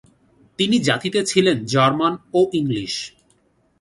[0.59, 2.93] তিনি জাতিতে ছিলেন জার্মান ও ইংলিশ।